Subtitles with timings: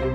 [0.00, 0.06] 各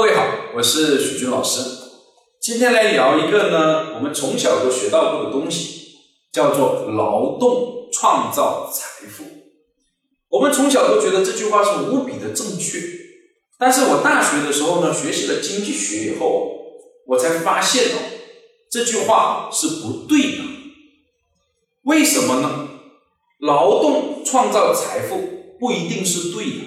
[0.00, 0.24] 位好，
[0.56, 1.60] 我是许军老师。
[2.40, 5.98] 今天来聊一个呢，我们从小都学到过的东西，
[6.32, 9.24] 叫做劳动创造财富。
[10.30, 12.78] 我们从小都觉得这句话是无比的正确，
[13.60, 16.50] 但是我大学的时候呢，学习了经济学以后，
[17.06, 17.98] 我才发现哦，
[18.70, 20.44] 这句话是不对的。
[21.82, 22.68] 为什么呢？
[23.38, 26.64] 劳动创造财富不一定是对的。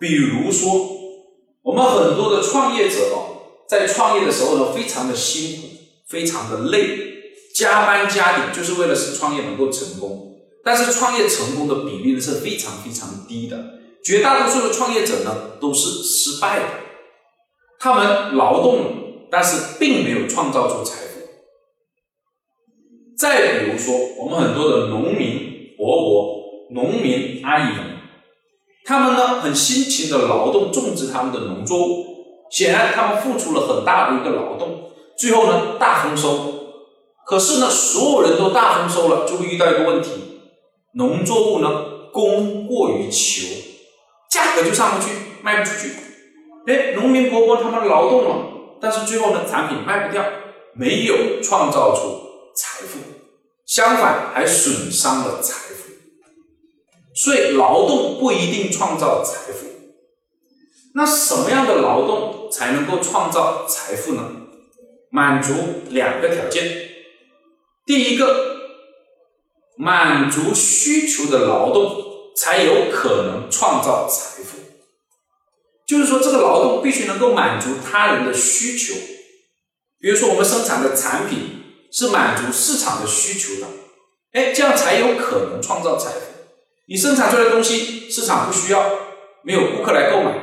[0.00, 0.94] 比如说。
[1.64, 5.68] 我们很多的创业者哦，在创业的时候呢，非常的辛苦，
[6.06, 6.98] 非常的累，
[7.54, 10.36] 加班加点，就是为了使创业能够成功。
[10.62, 13.56] 但是创业成功的比例呢是非常非常低的，
[14.04, 16.64] 绝大多数的创业者呢都是失败的。
[17.80, 18.90] 他们劳动了，
[19.30, 21.20] 但是并没有创造出财富。
[23.16, 27.94] 再比如说，我们很多的农民伯伯、农民阿姨们。
[28.86, 32.04] 他们呢很辛勤的劳动种植他们的农作物，
[32.50, 36.52] 显然他们付出了很大的一个劳动，最后呢大丰收。
[37.24, 40.10] 可是呢所有人都大丰收了，就会遇到一个问题：
[40.92, 43.46] 农作物呢供过于求，
[44.34, 45.92] 价格就上不去，卖不出去。
[46.66, 50.24] 哎，农民伯伯他们劳动了，但是最后呢产品卖不掉，
[50.74, 52.18] 没有创造出
[52.52, 52.98] 财富，
[53.64, 55.92] 相反还损伤了财富。
[57.14, 59.68] 所以，劳动不一定创造财富。
[60.96, 64.32] 那什么样的劳动才能够创造财富呢？
[65.10, 65.54] 满足
[65.90, 66.88] 两个条件。
[67.86, 68.56] 第一个，
[69.76, 72.02] 满足需求的劳动
[72.36, 74.58] 才有可能创造财富。
[75.86, 78.94] 就是说，这个劳动必须能够满足他人的需求。
[80.00, 83.66] 比如说，我们生产的产品是满足市场的需求的，
[84.32, 86.20] 哎，这样才有可能创造财富。
[86.86, 88.82] 你生产出来的东西市场不需要，
[89.42, 90.38] 没有顾客来购买，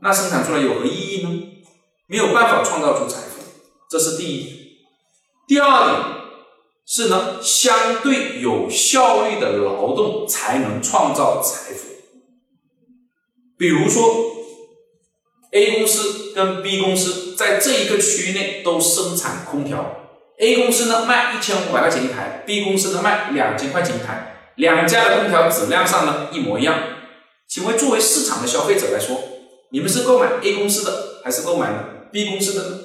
[0.00, 1.42] 那生产出来有何意义呢？
[2.08, 3.42] 没有办法创造出财富，
[3.90, 4.56] 这是第一点。
[5.48, 6.00] 第二点
[6.88, 11.88] 是呢，相对有效率的劳动才能创造财富。
[13.58, 14.36] 比如说
[15.50, 19.96] ，A 公司跟 B 公司在这一个区域内都生产空调
[20.38, 24.52] ，A 公司呢卖一千五百块钱一台，B 公司呢卖两千块钱一台。
[24.54, 26.78] 两家的空调质量上呢一模一样，
[27.48, 29.18] 请问作为市场的消费者来说，
[29.70, 31.72] 你们是购买 A 公司的还是购买
[32.12, 32.78] B 公司的呢？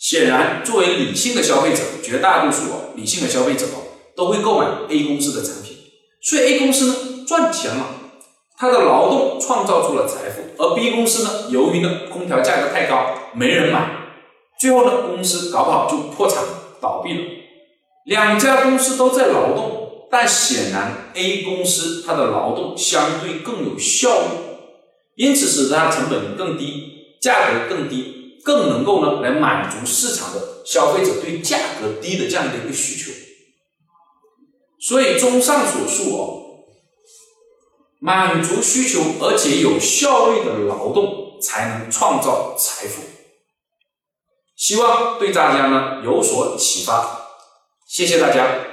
[0.00, 3.84] 显然，作为理性的消费者，绝大多数哦，理性的消费者哦，
[4.16, 5.76] 都会购买 A 公司的产品。
[6.22, 7.86] 所以 A 公司呢赚钱了，
[8.56, 13.90] 他的劳动创造出了财富，而 B 公司呢，由于呢空调价格太高，没人买，
[14.58, 16.42] 最后呢公司搞不好就破产
[16.80, 17.20] 倒闭了。
[18.06, 19.76] 两家公司都在劳动。
[20.12, 24.26] 但显然，A 公司它的劳动相对更有效率，
[25.14, 33.10] 因此使得它成本更低，价格更低，更能够呢来满足市场的消费者对价格低的这样的一个需求。
[34.80, 36.42] 所以，综上所述哦，
[37.98, 43.02] 满足需求而且有效率的劳动才能创造财富。
[44.56, 47.28] 希望对大家呢有所启发，
[47.86, 48.69] 谢谢大家。